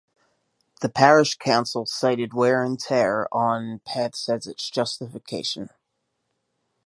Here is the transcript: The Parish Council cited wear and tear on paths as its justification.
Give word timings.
The 0.81 0.89
Parish 0.89 1.35
Council 1.37 1.85
cited 1.85 2.33
wear 2.33 2.63
and 2.63 2.79
tear 2.79 3.27
on 3.31 3.81
paths 3.85 4.27
as 4.29 4.47
its 4.47 4.67
justification. 4.67 5.69